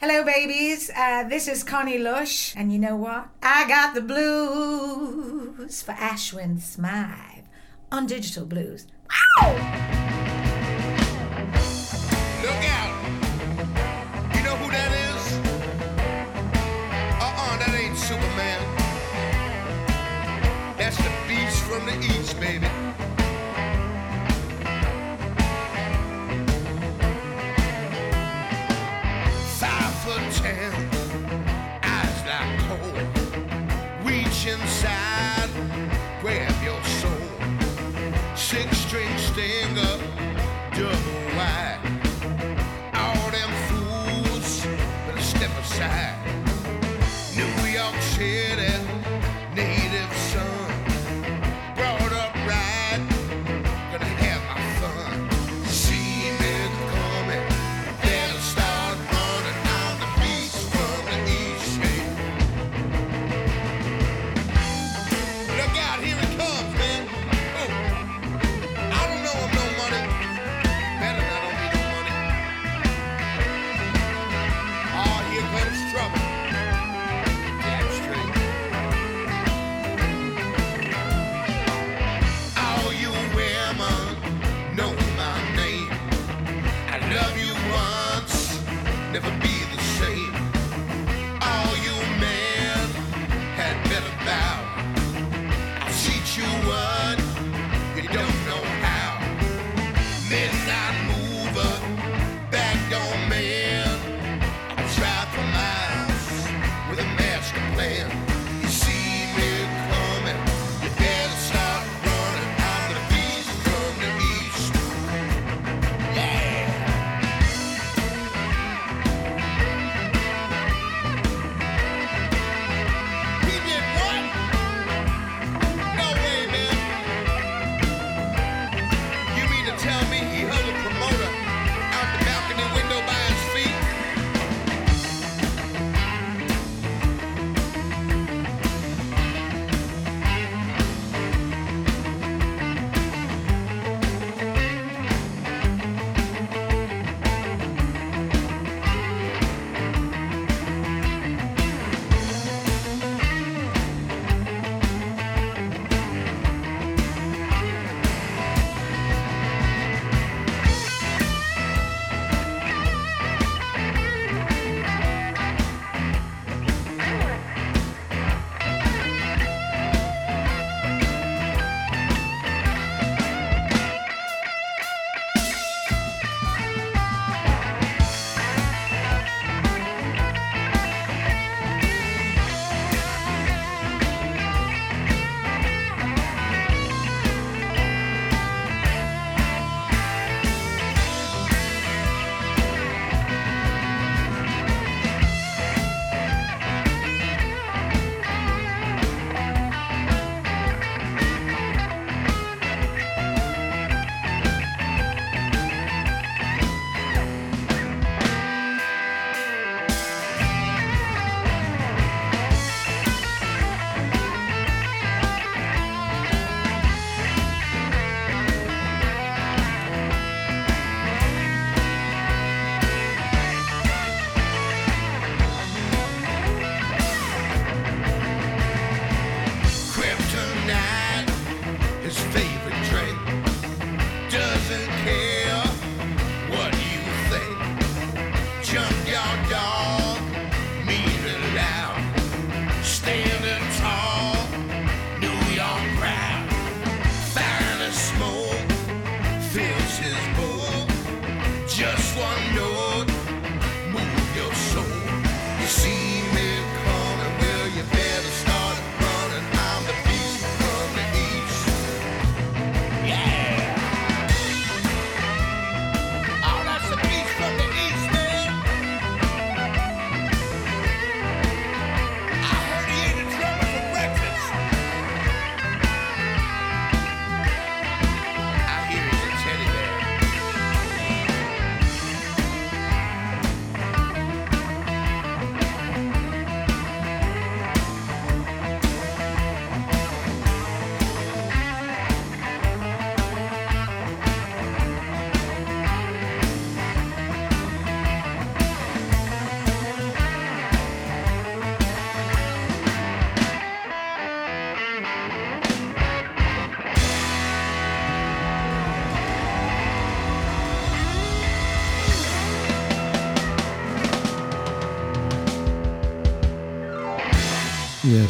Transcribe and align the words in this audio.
Hello, 0.00 0.22
babies. 0.22 0.92
Uh, 0.96 1.24
this 1.24 1.48
is 1.48 1.64
Connie 1.64 1.98
Lush, 1.98 2.54
and 2.54 2.72
you 2.72 2.78
know 2.78 2.94
what? 2.94 3.30
I 3.42 3.66
got 3.66 3.96
the 3.96 4.00
blues 4.00 5.82
for 5.82 5.90
Ashwin 5.90 6.60
Smythe 6.60 7.46
on 7.90 8.06
Digital 8.06 8.46
Blues. 8.46 8.86
Wow! 9.42 9.97
inside. 34.48 35.50
Grab 36.20 36.62
your 36.62 36.82
soul. 36.84 38.36
Six 38.36 38.78
string 38.78 39.18
stinger. 39.18 39.97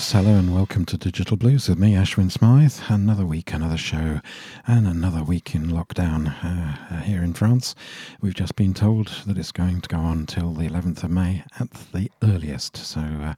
Hello 0.01 0.37
and 0.37 0.55
welcome 0.55 0.87
to 0.87 0.97
Digital 0.97 1.37
Blues 1.37 1.69
with 1.69 1.77
me, 1.77 1.93
Ashwin 1.93 2.31
Smythe. 2.31 2.79
Another 2.89 3.27
week, 3.27 3.53
another 3.53 3.77
show, 3.77 4.21
and 4.67 4.87
another 4.87 5.25
week 5.25 5.57
in 5.57 5.67
lockdown 5.67 6.33
uh, 6.43 6.95
uh, 6.95 7.01
here 7.01 7.23
in 7.23 7.35
France. 7.35 7.75
We've 8.21 8.33
just 8.33 8.55
been 8.55 8.73
told 8.73 9.09
that 9.27 9.37
it's 9.37 9.53
going 9.53 9.81
to 9.81 9.89
go 9.89 9.99
on 9.99 10.25
till 10.25 10.55
the 10.55 10.69
11th 10.69 11.03
of 11.03 11.11
May 11.11 11.43
at 11.59 11.73
the 11.93 12.11
earliest, 12.23 12.77
so 12.77 13.01
uh, 13.01 13.35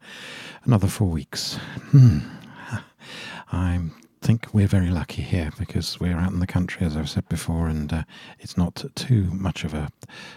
another 0.65 0.87
four 0.87 1.09
weeks. 1.09 1.55
Hmm. 1.91 2.19
I'm 3.53 3.95
think 4.23 4.49
we're 4.53 4.67
very 4.67 4.91
lucky 4.91 5.23
here 5.23 5.51
because 5.59 5.99
we're 5.99 6.17
out 6.17 6.33
in 6.33 6.41
the 6.41 6.47
country, 6.47 6.87
as 6.87 6.97
I've 6.97 7.09
said 7.09 7.29
before, 7.29 7.69
and 7.69 7.93
uh, 7.93 8.03
it's 8.39 8.57
not 8.57 8.85
too 8.95 9.25
much 9.33 9.65
of 9.65 9.73
a. 9.73 9.89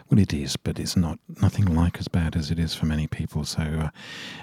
Well, 0.09 0.19
it 0.19 0.33
is, 0.33 0.56
but 0.56 0.80
it's 0.80 0.95
not 0.95 1.19
nothing 1.41 1.65
like 1.65 2.00
as 2.00 2.07
bad 2.07 2.35
as 2.35 2.50
it 2.50 2.59
is 2.59 2.74
for 2.74 2.85
many 2.85 3.07
people. 3.07 3.44
So, 3.44 3.62
uh, 3.62 3.89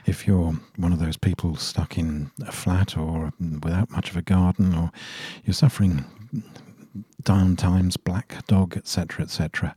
if 0.07 0.27
you're 0.27 0.53
one 0.77 0.93
of 0.93 0.99
those 0.99 1.17
people 1.17 1.57
stuck 1.57 1.97
in 1.97 2.31
a 2.47 2.53
flat 2.53 2.97
or 2.97 3.33
without 3.63 3.91
much 3.91 4.11
of 4.11 4.17
a 4.17 4.23
garden, 4.23 4.75
or 4.75 4.93
you're 5.45 5.55
suffering 5.55 6.05
down 7.23 7.57
times, 7.57 7.97
black 7.97 8.45
dog, 8.47 8.77
etc., 8.77 9.25
etc. 9.25 9.75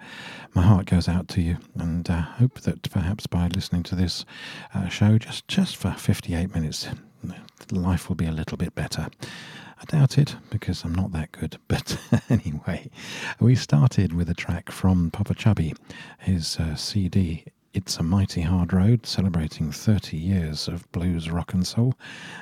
My 0.53 0.63
heart 0.63 0.87
goes 0.87 1.07
out 1.07 1.27
to 1.29 1.41
you, 1.41 1.57
and 1.75 2.09
uh, 2.09 2.21
hope 2.21 2.61
that 2.61 2.89
perhaps 2.91 3.27
by 3.27 3.47
listening 3.47 3.83
to 3.83 3.95
this 3.95 4.25
uh, 4.73 4.89
show, 4.89 5.17
just 5.17 5.47
just 5.47 5.77
for 5.77 5.91
58 5.91 6.53
minutes, 6.53 6.89
life 7.71 8.09
will 8.09 8.15
be 8.15 8.25
a 8.25 8.31
little 8.31 8.57
bit 8.57 8.75
better. 8.75 9.07
I 9.79 9.85
doubt 9.85 10.17
it 10.17 10.35
because 10.49 10.83
I'm 10.83 10.95
not 10.95 11.11
that 11.11 11.31
good. 11.31 11.57
But 11.67 11.97
anyway, 12.29 12.89
we 13.39 13.55
started 13.55 14.13
with 14.13 14.29
a 14.29 14.33
track 14.33 14.71
from 14.71 15.11
Popa 15.11 15.33
Chubby, 15.35 15.73
his 16.19 16.57
uh, 16.57 16.75
CD. 16.75 17.45
It's 17.73 17.97
a 17.97 18.03
Mighty 18.03 18.41
Hard 18.41 18.71
Road, 18.71 19.05
celebrating 19.05 19.71
30 19.71 20.15
years 20.15 20.67
of 20.67 20.89
blues, 20.91 21.29
rock, 21.31 21.53
and 21.53 21.65
soul, 21.65 21.95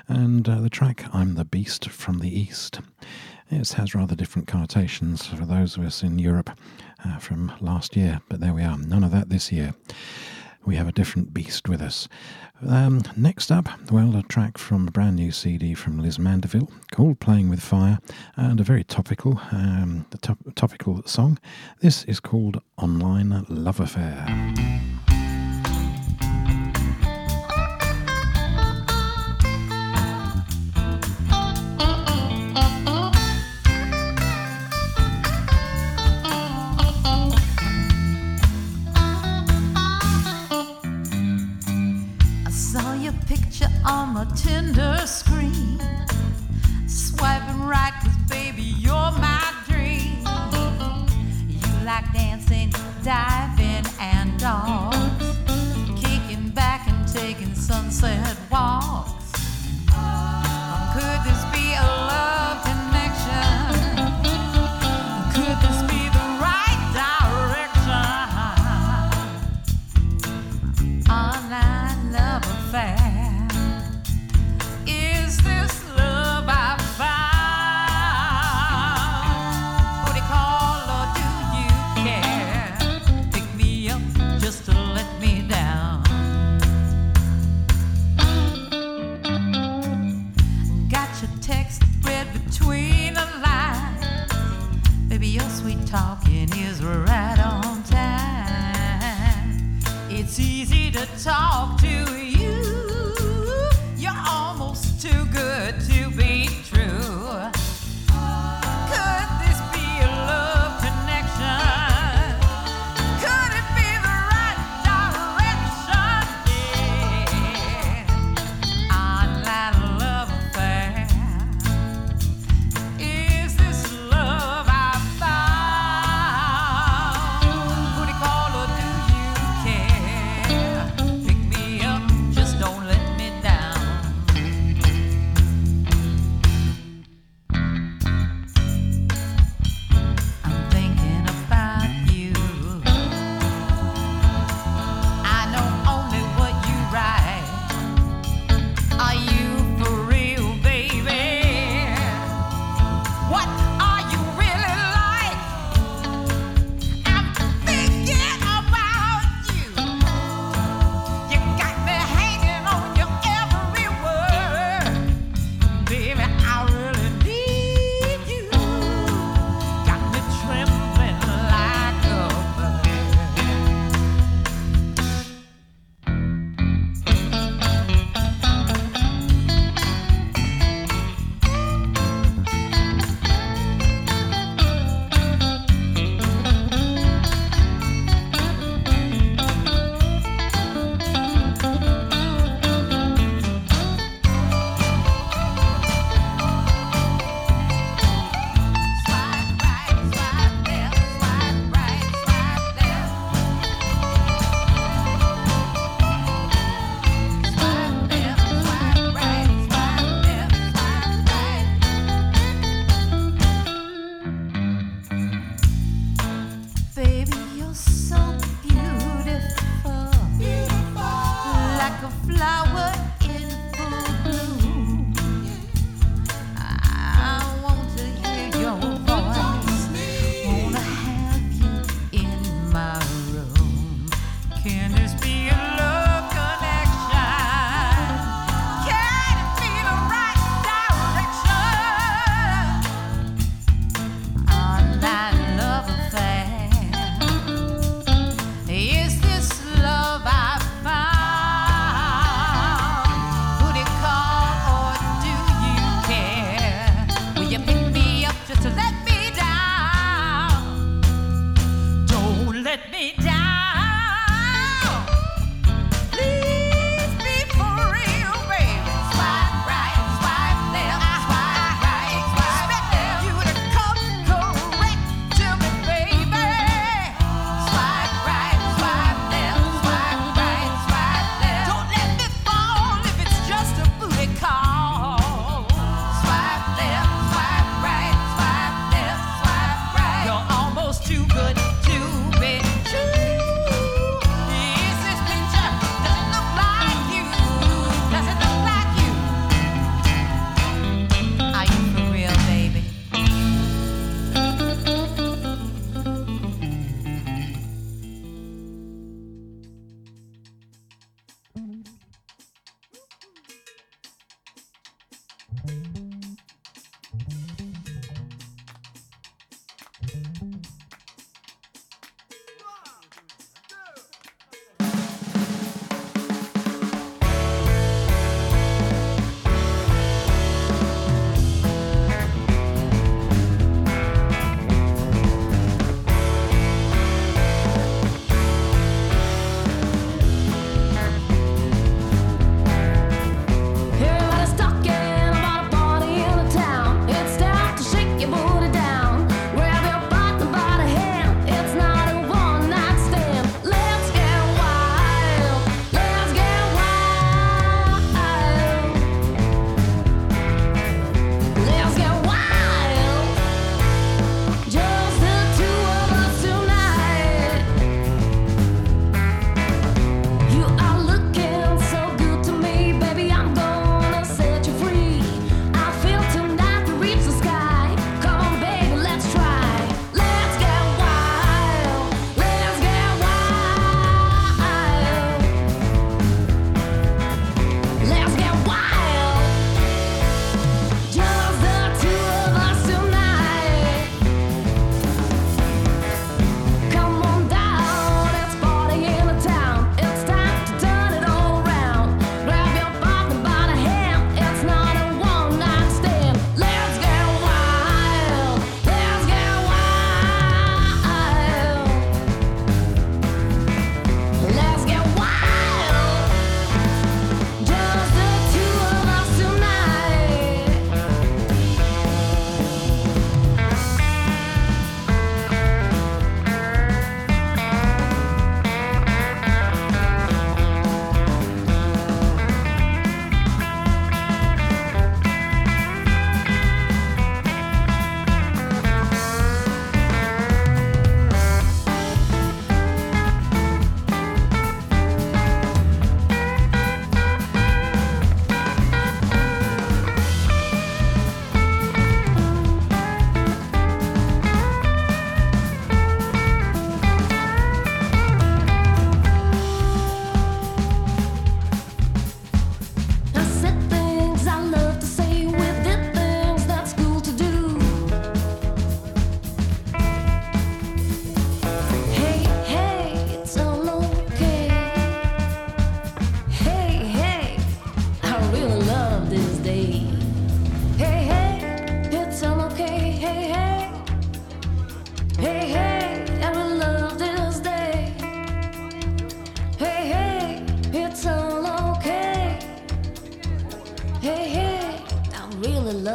and 0.08 0.48
uh, 0.48 0.60
the 0.60 0.70
track 0.70 1.06
I'm 1.14 1.36
the 1.36 1.46
Beast 1.46 1.90
from 1.90 2.20
the 2.20 2.40
East. 2.40 2.82
It 3.50 3.70
has 3.74 3.96
rather 3.96 4.16
different 4.16 4.48
connotations 4.48 5.26
for 5.26 5.46
those 5.46 5.78
of 5.78 5.84
us 5.84 6.04
in 6.04 6.20
Europe 6.20 6.50
uh, 7.06 7.18
from 7.18 7.52
last 7.62 7.96
year, 7.96 8.22
but 8.30 8.40
there 8.42 8.54
we 8.54 8.64
are, 8.64 8.78
none 8.78 9.04
of 9.04 9.12
that 9.12 9.30
this 9.30 9.52
year 9.52 9.74
we 10.66 10.76
have 10.76 10.88
a 10.88 10.92
different 10.92 11.34
beast 11.34 11.68
with 11.68 11.82
us. 11.82 12.08
Um, 12.68 13.02
next 13.18 13.52
up, 13.52 13.68
well, 13.92 14.16
a 14.16 14.24
track 14.24 14.58
from 14.58 14.88
a 14.88 14.92
brand 14.92 15.16
new 15.16 15.32
CD 15.32 15.74
from 15.74 15.98
Liz 15.98 16.20
Mandeville 16.20 16.70
called 16.92 17.20
Playing 17.20 17.50
with 17.50 17.62
Fire, 17.62 18.00
and 18.36 18.60
a 18.60 18.64
very 18.64 18.84
topical, 18.84 19.42
um, 19.52 20.06
top- 20.22 20.38
topical 20.56 21.02
song. 21.06 21.40
This 21.80 22.04
is 22.06 22.20
called 22.20 22.62
Online 22.78 23.46
Love 23.50 23.80
Affair. 23.80 24.91
On 43.92 44.14
the 44.14 44.26
Tinder 44.36 44.98
screen. 45.06 45.82
Swiping 46.88 47.62
right, 47.64 47.94
cause 48.02 48.16
baby, 48.30 48.64
you're 48.86 49.12
my 49.28 49.44
dream. 49.68 50.18
You 51.50 51.86
like 51.86 52.08
dancing, 52.14 52.72
diving, 53.04 53.86
and 54.00 54.40
dogs. 54.40 55.26
Kicking 56.02 56.50
back 56.52 56.88
and 56.88 57.06
taking 57.08 57.54
sunset 57.54 58.38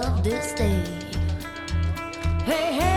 love 0.00 0.22
this 0.22 0.52
day. 0.52 0.84
Hey, 2.44 2.78
hey. 2.78 2.95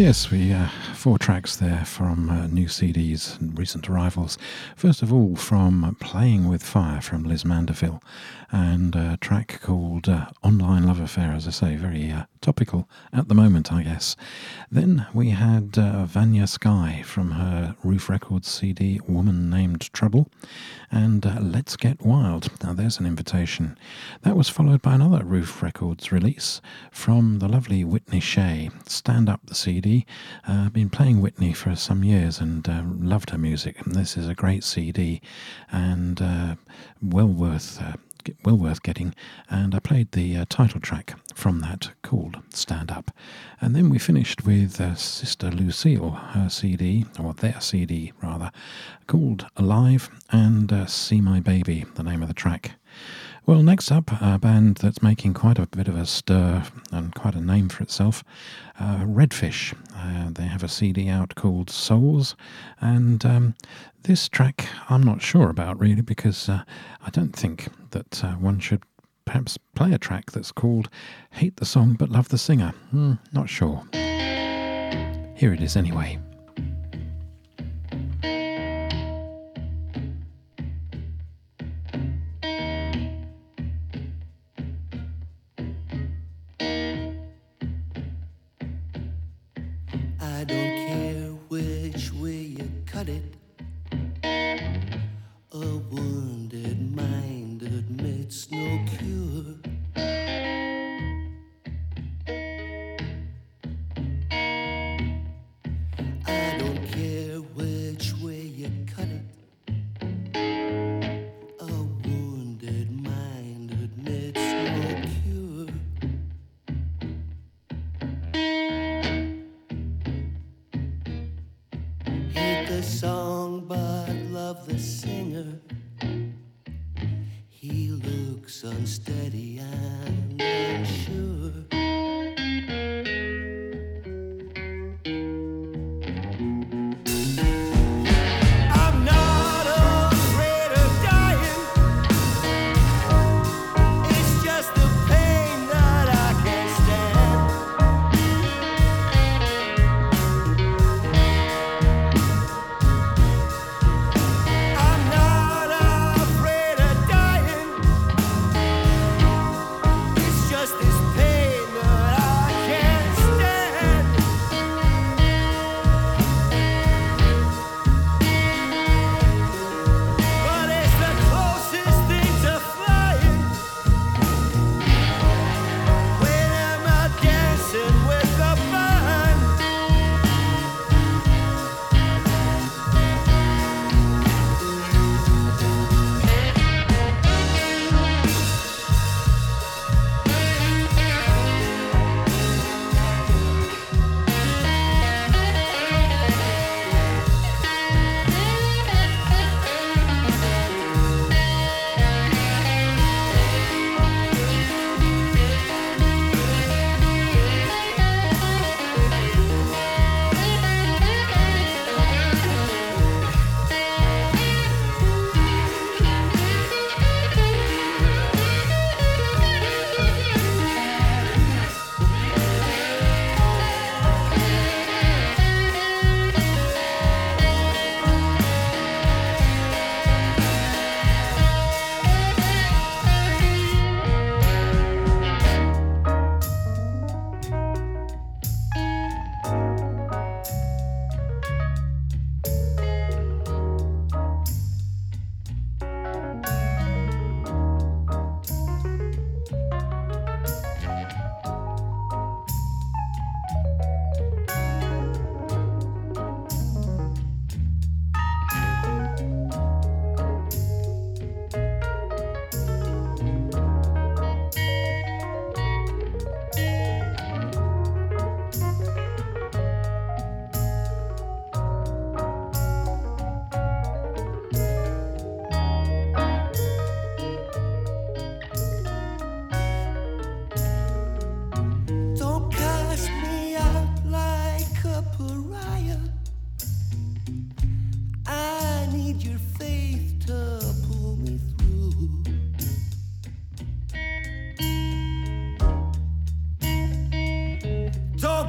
Yes, 0.00 0.30
we 0.30 0.50
uh, 0.50 0.66
four 1.00 1.16
tracks 1.16 1.56
there 1.56 1.82
from 1.86 2.28
uh, 2.28 2.46
new 2.48 2.66
CDs 2.66 3.40
and 3.40 3.58
recent 3.58 3.88
arrivals. 3.88 4.36
First 4.76 5.00
of 5.00 5.10
all, 5.10 5.34
from 5.34 5.96
Playing 5.98 6.46
with 6.46 6.62
Fire 6.62 7.00
from 7.00 7.24
Liz 7.24 7.42
Mandeville, 7.42 8.02
and 8.52 8.94
a 8.96 9.16
track 9.18 9.60
called 9.62 10.08
uh, 10.08 10.26
Online 10.42 10.86
Love 10.86 11.00
Affair, 11.00 11.32
as 11.32 11.46
I 11.46 11.52
say, 11.52 11.76
very 11.76 12.10
uh, 12.10 12.24
topical 12.40 12.88
at 13.12 13.28
the 13.28 13.34
moment, 13.34 13.72
I 13.72 13.84
guess. 13.84 14.16
Then 14.70 15.06
we 15.14 15.30
had 15.30 15.78
uh, 15.78 16.06
Vanja 16.06 16.48
Sky 16.48 17.02
from 17.06 17.32
her 17.32 17.76
Ruf 17.84 18.08
Records 18.08 18.48
CD 18.48 19.00
Woman 19.06 19.48
Named 19.48 19.92
Trouble, 19.92 20.28
and 20.90 21.24
uh, 21.24 21.38
Let's 21.40 21.76
Get 21.76 22.04
Wild. 22.04 22.50
Now, 22.62 22.72
there's 22.72 22.98
an 22.98 23.06
invitation. 23.06 23.78
That 24.22 24.36
was 24.36 24.48
followed 24.48 24.82
by 24.82 24.94
another 24.94 25.24
Ruf 25.24 25.62
Records 25.62 26.10
release 26.10 26.60
from 26.90 27.38
the 27.38 27.48
lovely 27.48 27.84
Whitney 27.84 28.20
Shay, 28.20 28.70
Stand 28.86 29.28
Up 29.28 29.40
the 29.46 29.54
CD. 29.54 30.04
Uh, 30.46 30.64
I've 30.66 30.72
playing 30.90 31.20
Whitney 31.20 31.52
for 31.52 31.74
some 31.76 32.04
years 32.04 32.40
and 32.40 32.68
uh, 32.68 32.82
loved 32.84 33.30
her 33.30 33.38
music. 33.38 33.84
And 33.84 33.94
this 33.94 34.16
is 34.16 34.28
a 34.28 34.34
great 34.34 34.64
CD 34.64 35.20
and 35.70 36.20
uh, 36.20 36.56
well 37.02 37.28
worth. 37.28 37.80
Uh, 37.80 37.94
well 38.44 38.56
worth 38.56 38.82
getting, 38.82 39.14
and 39.48 39.74
I 39.74 39.78
played 39.78 40.12
the 40.12 40.36
uh, 40.36 40.44
title 40.48 40.78
track 40.78 41.14
from 41.34 41.60
that 41.60 41.92
called 42.02 42.36
Stand 42.52 42.90
Up. 42.90 43.10
And 43.62 43.74
then 43.74 43.88
we 43.88 43.98
finished 43.98 44.44
with 44.44 44.78
uh, 44.78 44.94
Sister 44.94 45.50
Lucille, 45.50 46.10
her 46.10 46.50
CD, 46.50 47.06
or 47.18 47.32
their 47.32 47.60
CD 47.62 48.12
rather, 48.22 48.52
called 49.06 49.46
Alive 49.56 50.10
and 50.30 50.70
uh, 50.70 50.84
See 50.84 51.22
My 51.22 51.40
Baby, 51.40 51.86
the 51.94 52.02
name 52.02 52.20
of 52.20 52.28
the 52.28 52.34
track. 52.34 52.72
Well, 53.46 53.62
next 53.62 53.90
up, 53.90 54.10
a 54.20 54.38
band 54.38 54.76
that's 54.76 55.02
making 55.02 55.34
quite 55.34 55.58
a 55.58 55.66
bit 55.66 55.88
of 55.88 55.96
a 55.96 56.06
stir 56.06 56.62
and 56.92 57.14
quite 57.14 57.34
a 57.34 57.40
name 57.40 57.68
for 57.68 57.82
itself, 57.82 58.22
uh, 58.78 58.98
Redfish. 58.98 59.74
Uh, 59.96 60.30
they 60.30 60.44
have 60.44 60.62
a 60.62 60.68
CD 60.68 61.08
out 61.08 61.34
called 61.34 61.70
Souls, 61.70 62.36
and 62.80 63.24
um, 63.24 63.54
this 64.02 64.28
track 64.28 64.68
I'm 64.88 65.02
not 65.02 65.22
sure 65.22 65.50
about 65.50 65.80
really 65.80 66.02
because 66.02 66.48
uh, 66.48 66.62
I 67.04 67.10
don't 67.10 67.34
think 67.34 67.68
that 67.90 68.22
uh, 68.22 68.32
one 68.34 68.60
should 68.60 68.82
perhaps 69.24 69.58
play 69.74 69.92
a 69.92 69.98
track 69.98 70.30
that's 70.30 70.52
called 70.52 70.88
Hate 71.30 71.56
the 71.56 71.66
Song 71.66 71.94
but 71.94 72.10
Love 72.10 72.28
the 72.28 72.38
Singer. 72.38 72.72
Hmm, 72.90 73.14
not 73.32 73.48
sure. 73.48 73.82
Here 73.92 75.52
it 75.52 75.62
is 75.62 75.76
anyway. 75.76 76.18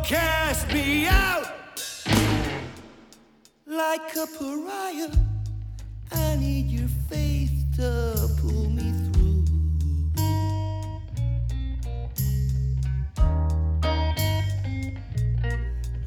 cast 0.03 0.67
me 0.73 1.07
out 1.07 1.45
like 3.65 4.15
a 4.15 4.27
pariah. 4.37 5.11
I 6.11 6.35
need 6.35 6.67
your 6.69 6.89
faith 7.09 7.51
to 7.77 8.29
pull 8.41 8.69
me 8.69 8.91
through. 9.11 9.45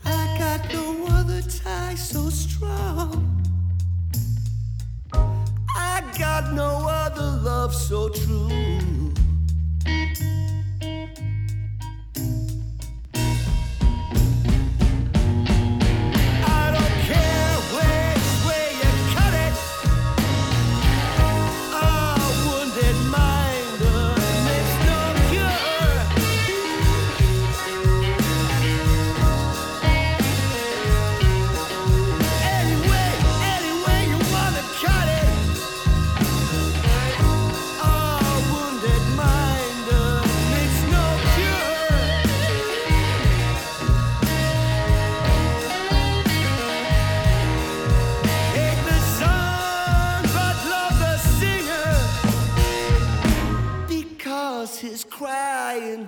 I 0.04 0.36
got 0.38 0.72
no 0.72 1.06
other 1.10 1.42
tie 1.42 1.94
so 1.94 2.28
strong. 2.30 3.42
I 5.76 6.02
got 6.18 6.52
no 6.52 6.88
other 6.88 7.40
love 7.42 7.74
so 7.74 8.08
true. 8.08 8.93
crying 55.24 56.06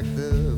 like 0.00 0.14
this. 0.16 0.49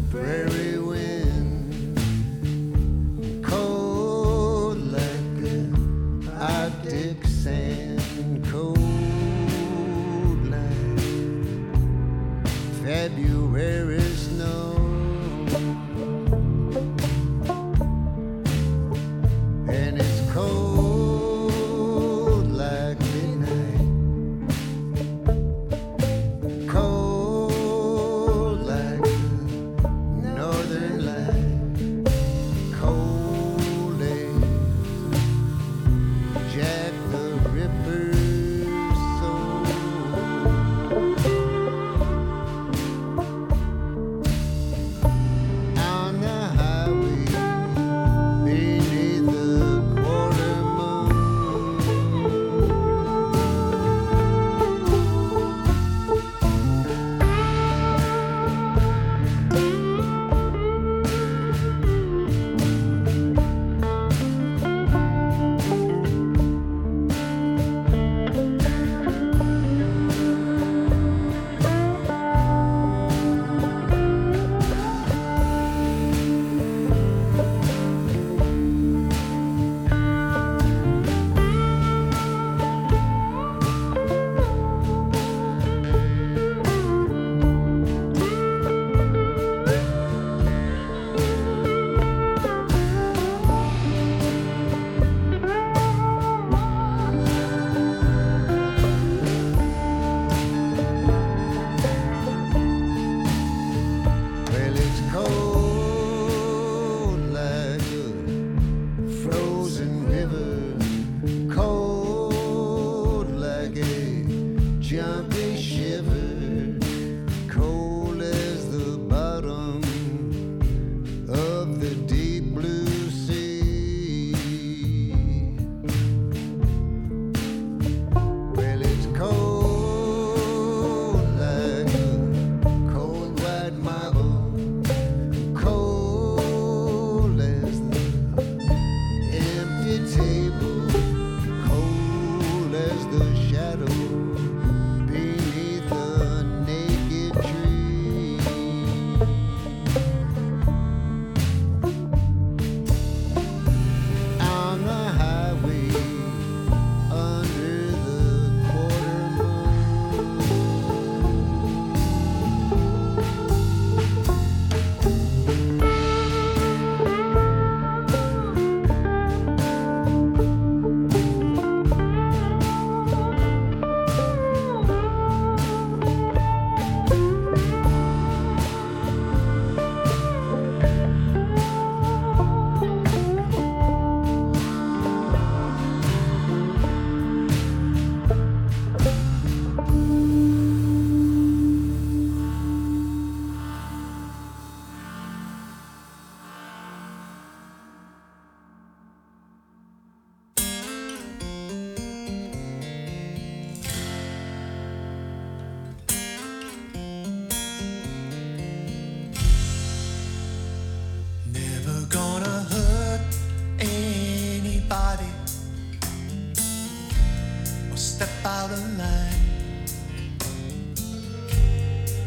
Line. 218.77 219.87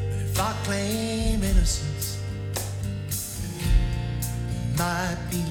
But 0.09 0.19
if 0.21 0.39
I 0.39 0.53
claim 0.63 1.43
innocence, 1.43 2.19
might 4.77 5.17
be 5.31 5.44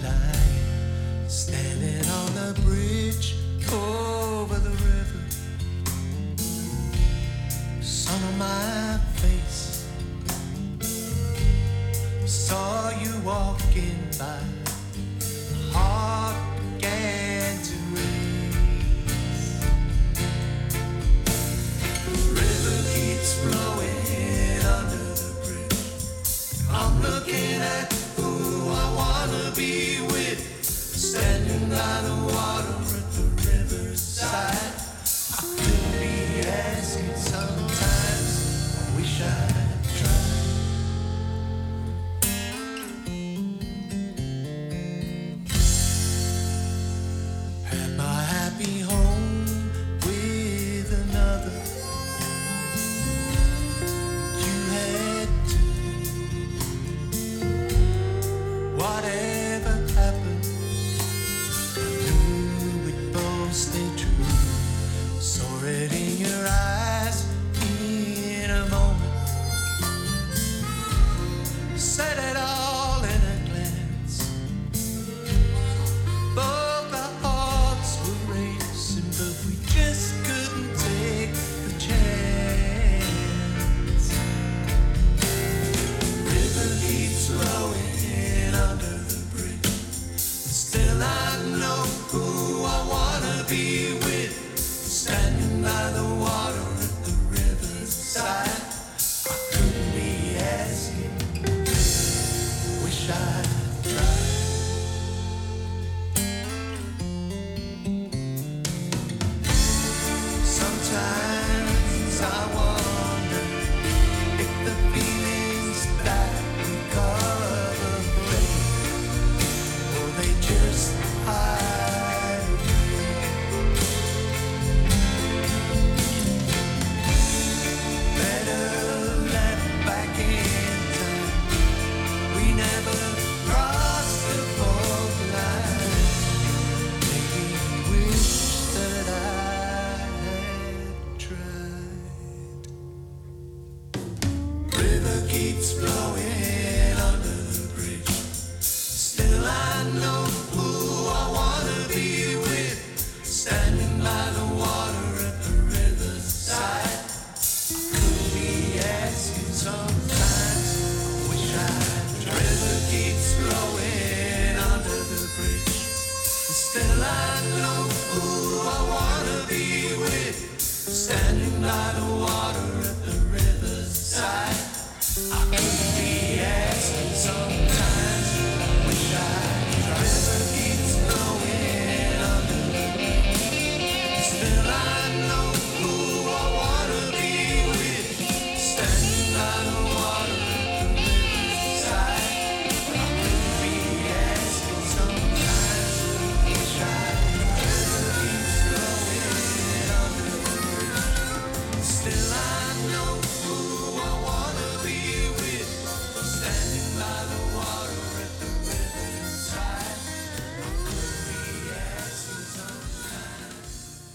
wanna 93.54 93.88
be 93.88 93.93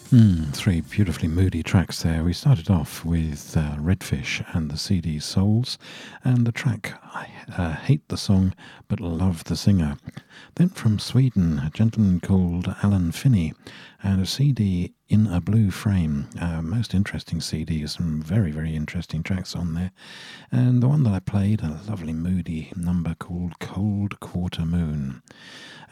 Hmm, 0.10 0.46
three 0.54 0.82
beautifully 0.82 1.28
moody 1.28 1.62
tracks 1.62 2.02
there. 2.02 2.24
We 2.24 2.34
started 2.34 2.68
off 2.72 3.06
with 3.06 3.56
uh, 3.56 3.76
Redfish 3.76 4.44
and 4.56 4.72
the 4.72 4.78
CD 4.78 5.20
Souls, 5.20 5.78
and 6.24 6.48
the 6.48 6.52
track 6.52 7.00
I 7.20 7.30
uh, 7.58 7.74
hate 7.74 8.08
the 8.08 8.18
song 8.18 8.54
but 8.88 9.02
love 9.02 9.44
the 9.44 9.58
singer. 9.58 9.98
Then 10.56 10.70
from 10.70 11.00
Sweden, 11.00 11.60
a 11.60 11.70
gentleman 11.70 12.22
called 12.22 12.74
Allen 12.82 13.12
Finney, 13.12 13.54
and 14.02 14.22
a 14.22 14.26
CD 14.26 14.94
in 15.10 15.28
a 15.28 15.42
blue 15.42 15.70
frame. 15.70 16.30
Uh, 16.40 16.62
most 16.62 16.94
interesting 16.94 17.42
CD, 17.42 17.86
some 17.88 18.22
very, 18.22 18.52
very 18.52 18.74
interesting 18.74 19.22
tracks 19.22 19.54
on 19.54 19.74
there. 19.74 19.92
And 20.50 20.82
the 20.82 20.88
one 20.88 21.04
that 21.04 21.14
I 21.14 21.20
played, 21.20 21.62
a 21.62 21.82
lovely 21.88 22.14
moody 22.14 22.72
number 22.76 23.16
called 23.16 23.60
Cold 23.60 24.22
Quarter 24.22 24.66
Moon. 24.66 25.22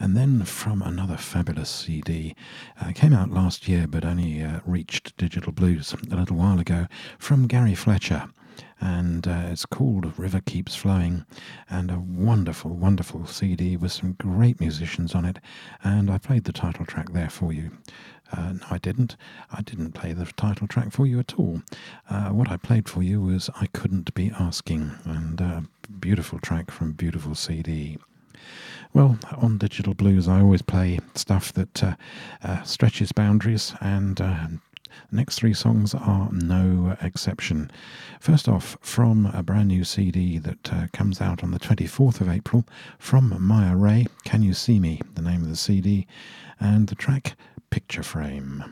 And 0.00 0.16
then 0.16 0.44
from 0.44 0.80
another 0.80 1.18
fabulous 1.18 1.68
CD, 1.68 2.34
uh, 2.80 2.92
came 2.94 3.12
out 3.12 3.30
last 3.30 3.68
year 3.68 3.86
but 3.86 4.04
only 4.04 4.42
uh, 4.42 4.60
reached 4.64 5.14
Digital 5.18 5.52
Blues 5.52 5.92
a 5.92 6.16
little 6.16 6.36
while 6.36 6.58
ago, 6.58 6.86
from 7.18 7.46
Gary 7.46 7.74
Fletcher. 7.74 8.30
And 8.80 9.26
uh, 9.26 9.46
it's 9.46 9.66
called 9.66 10.18
River 10.18 10.40
Keeps 10.40 10.76
Flowing, 10.76 11.24
and 11.68 11.90
a 11.90 11.98
wonderful, 11.98 12.70
wonderful 12.70 13.26
CD 13.26 13.76
with 13.76 13.92
some 13.92 14.12
great 14.12 14.60
musicians 14.60 15.14
on 15.14 15.24
it. 15.24 15.38
And 15.82 16.10
I 16.10 16.18
played 16.18 16.44
the 16.44 16.52
title 16.52 16.86
track 16.86 17.12
there 17.12 17.30
for 17.30 17.52
you. 17.52 17.72
Uh, 18.32 18.52
no, 18.52 18.66
I 18.70 18.78
didn't. 18.78 19.16
I 19.50 19.62
didn't 19.62 19.92
play 19.92 20.12
the 20.12 20.26
title 20.26 20.66
track 20.66 20.92
for 20.92 21.06
you 21.06 21.18
at 21.18 21.34
all. 21.38 21.62
Uh, 22.08 22.28
what 22.28 22.50
I 22.50 22.56
played 22.56 22.88
for 22.88 23.02
you 23.02 23.20
was 23.20 23.50
I 23.60 23.66
Couldn't 23.66 24.14
Be 24.14 24.30
Asking, 24.38 24.92
and 25.04 25.40
a 25.40 25.64
beautiful 26.00 26.38
track 26.38 26.70
from 26.70 26.92
beautiful 26.92 27.34
CD. 27.34 27.98
Well, 28.94 29.18
on 29.36 29.58
Digital 29.58 29.94
Blues, 29.94 30.28
I 30.28 30.40
always 30.40 30.62
play 30.62 30.98
stuff 31.14 31.52
that 31.54 31.82
uh, 31.82 31.94
uh, 32.42 32.62
stretches 32.62 33.12
boundaries, 33.12 33.74
and 33.80 34.20
uh, 34.20 34.46
next 35.10 35.36
three 35.36 35.54
songs 35.54 35.94
are 35.94 36.28
no 36.32 36.96
exception. 37.02 37.70
First 38.20 38.48
off, 38.48 38.76
from 38.80 39.26
a 39.26 39.42
brand 39.42 39.68
new 39.68 39.84
CD 39.84 40.38
that 40.38 40.72
uh, 40.72 40.86
comes 40.92 41.20
out 41.20 41.42
on 41.42 41.50
the 41.50 41.58
24th 41.58 42.20
of 42.20 42.28
April 42.28 42.64
from 42.98 43.34
Maya 43.40 43.76
Rae, 43.76 44.06
Can 44.24 44.42
You 44.42 44.54
See 44.54 44.78
Me, 44.78 45.00
the 45.14 45.22
name 45.22 45.42
of 45.42 45.48
the 45.48 45.56
CD, 45.56 46.06
and 46.60 46.88
the 46.88 46.94
track 46.94 47.36
Picture 47.70 48.02
Frame. 48.02 48.64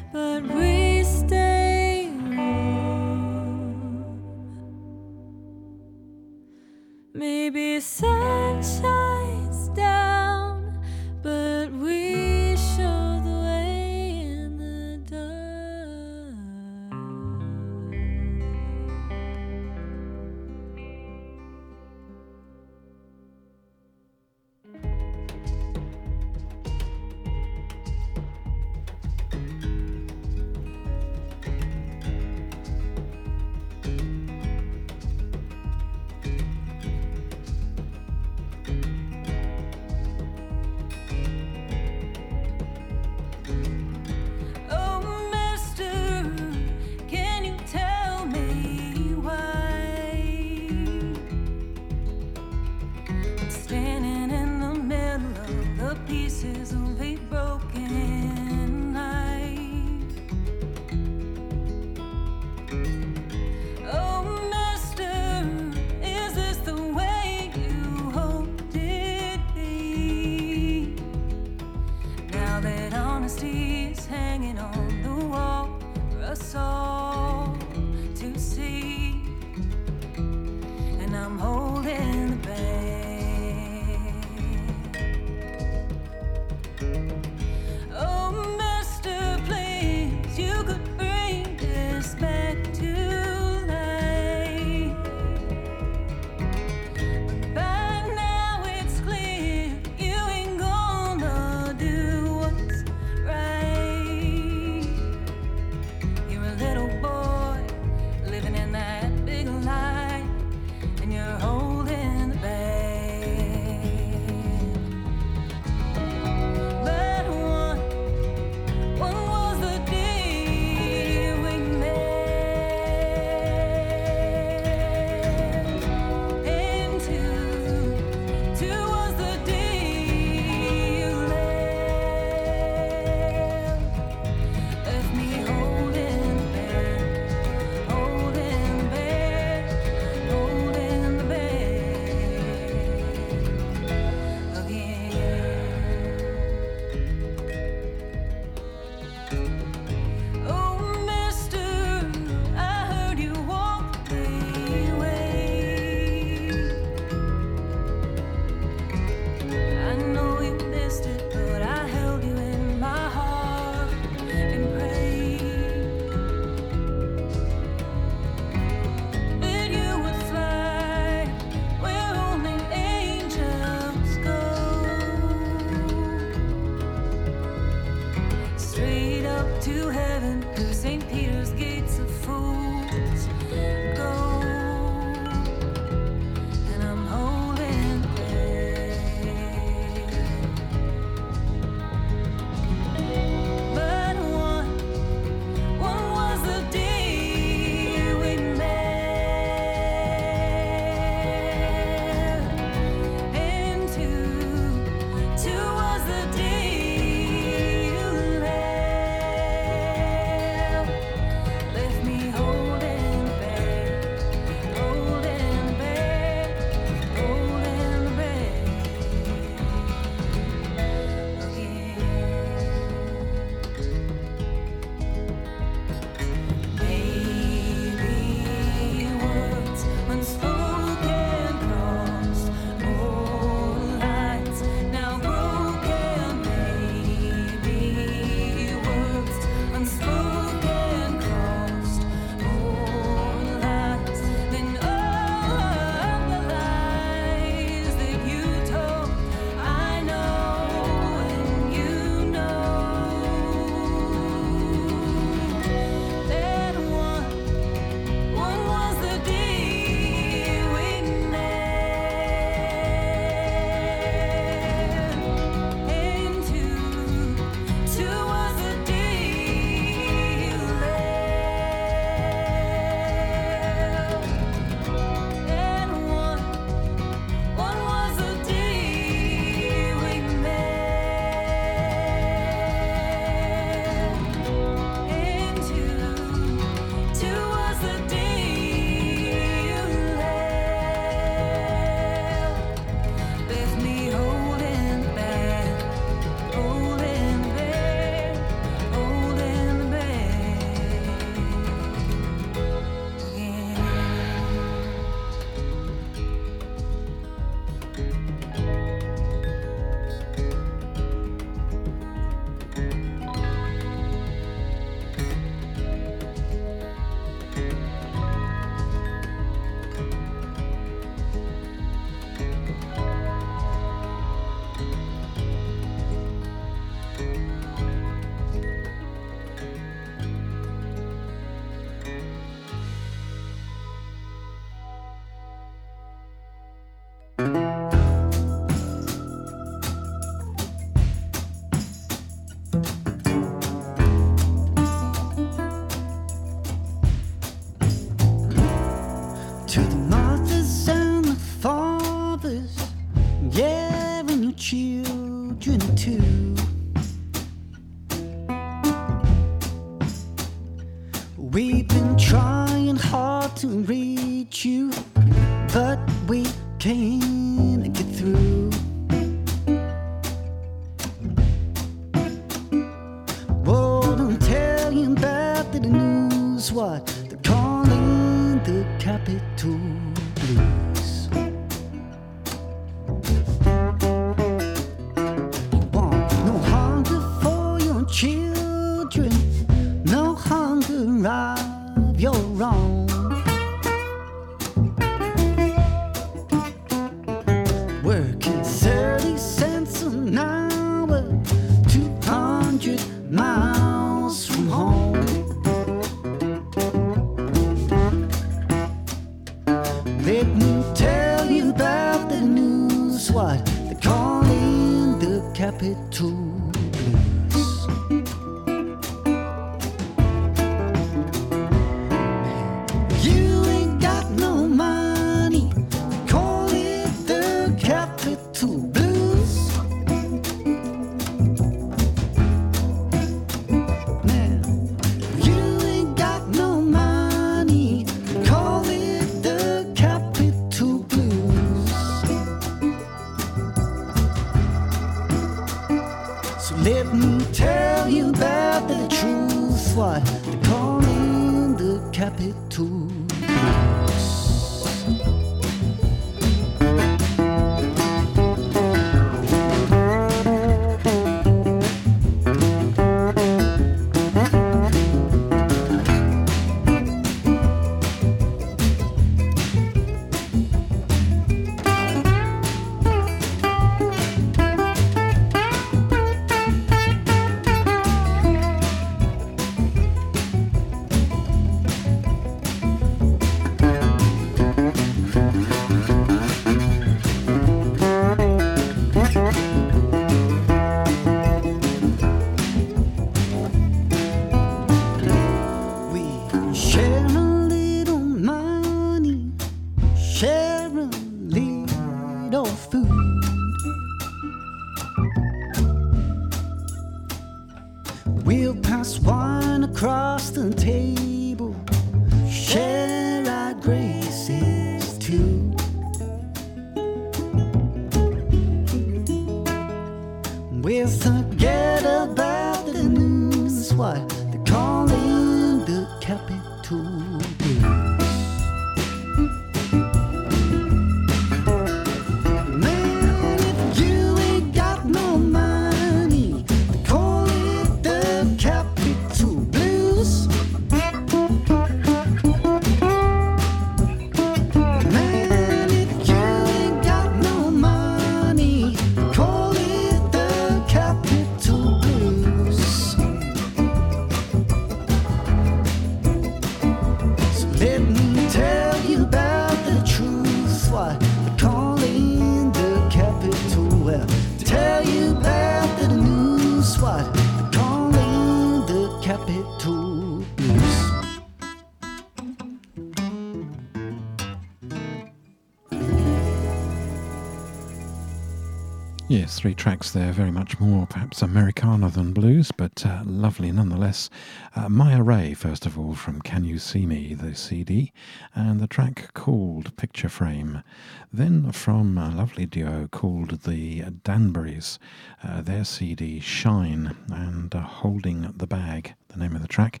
Tracks 580.06 580.14
there, 580.14 580.32
very 580.32 580.52
much 580.52 580.78
more 580.78 581.04
perhaps 581.04 581.42
Americana 581.42 582.08
than 582.08 582.32
blues, 582.32 582.70
but 582.70 583.04
uh, 583.04 583.22
lovely 583.24 583.72
nonetheless. 583.72 584.30
Uh, 584.76 584.88
Maya 584.88 585.20
Rae, 585.20 585.52
first 585.52 585.84
of 585.84 585.98
all, 585.98 586.14
from 586.14 586.40
Can 586.42 586.62
You 586.62 586.78
See 586.78 587.06
Me, 587.06 587.34
the 587.34 587.56
CD, 587.56 588.12
and 588.54 588.78
the 588.78 588.86
track 588.86 589.34
called 589.34 589.96
Picture 589.96 590.28
Frame. 590.28 590.84
Then 591.32 591.72
from 591.72 592.16
a 592.18 592.30
lovely 592.30 592.66
duo 592.66 593.08
called 593.10 593.62
the 593.62 594.02
Danberrys, 594.22 594.98
uh, 595.42 595.62
their 595.62 595.84
CD 595.84 596.38
Shine 596.38 597.16
and 597.28 597.74
uh, 597.74 597.80
Holding 597.80 598.52
the 598.56 598.68
Bag, 598.68 599.14
the 599.26 599.40
name 599.40 599.56
of 599.56 599.62
the 599.62 599.66
track. 599.66 600.00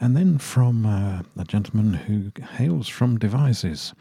And 0.00 0.16
then 0.16 0.38
from 0.38 0.86
uh, 0.86 1.22
a 1.36 1.44
gentleman 1.44 1.92
who 1.92 2.32
hails 2.56 2.88
from 2.88 3.18
Devizes 3.18 3.92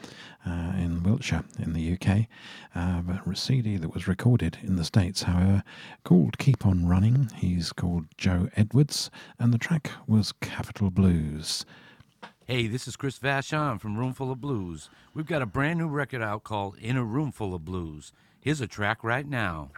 uh, 0.46 0.74
in 0.78 1.04
Wiltshire 1.04 1.43
in 1.60 1.74
the 1.74 1.93
UK, 1.93 2.28
uh, 2.76 3.02
but 3.02 3.26
a 3.28 3.36
CD 3.36 3.78
that 3.78 3.93
was 3.93 4.08
recorded 4.08 4.58
in 4.62 4.76
the 4.76 4.84
States, 4.84 5.24
however, 5.24 5.64
called 6.04 6.38
Keep 6.38 6.66
On 6.66 6.88
Running. 6.88 7.30
He's 7.36 7.74
called 7.74 8.06
Joe 8.18 8.50
Edwards, 8.56 9.10
and 9.39 9.54
the 9.54 9.58
track 9.58 9.91
was 10.08 10.34
Capital 10.41 10.89
Blues. 10.89 11.66
Hey, 12.46 12.68
this 12.68 12.88
is 12.88 12.96
Chris 12.96 13.18
Vachon 13.18 13.82
from 13.82 13.98
Roomful 13.98 14.32
of 14.32 14.39
Blues. 14.39 14.89
We've 15.14 15.26
got 15.26 15.41
a 15.41 15.48
brand 15.48 15.80
new 15.80 15.88
record 15.88 16.22
out 16.22 16.43
called 16.43 16.78
In 16.78 16.96
a 16.96 17.04
Roomful 17.04 17.56
of 17.56 17.66
Blues. 17.66 18.12
Here's 18.39 18.62
a 18.62 18.68
track 18.68 19.04
right 19.04 19.28
now. 19.28 19.72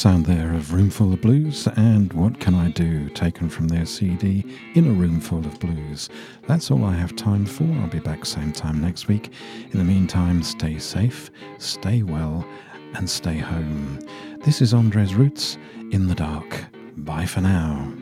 Sound 0.00 0.24
there 0.24 0.54
of 0.54 0.72
Roomful 0.72 1.12
of 1.12 1.20
Blues 1.20 1.68
and 1.76 2.10
What 2.14 2.40
Can 2.40 2.54
I 2.54 2.70
Do, 2.70 3.10
taken 3.10 3.50
from 3.50 3.68
their 3.68 3.84
CD 3.84 4.42
In 4.74 4.88
a 4.88 4.92
Roomful 4.92 5.40
of 5.40 5.60
Blues. 5.60 6.08
That's 6.46 6.70
all 6.70 6.86
I 6.86 6.94
have 6.94 7.14
time 7.16 7.44
for. 7.44 7.64
I'll 7.64 7.86
be 7.86 7.98
back 7.98 8.24
same 8.24 8.50
time 8.50 8.80
next 8.80 9.08
week. 9.08 9.30
In 9.72 9.78
the 9.78 9.84
meantime, 9.84 10.42
stay 10.42 10.78
safe, 10.78 11.30
stay 11.58 12.02
well, 12.02 12.46
and 12.94 13.10
stay 13.10 13.36
home. 13.36 13.98
This 14.42 14.62
is 14.62 14.72
Andres 14.72 15.14
Roots 15.14 15.58
in 15.92 16.06
the 16.06 16.14
dark. 16.14 16.64
Bye 16.96 17.26
for 17.26 17.42
now. 17.42 17.92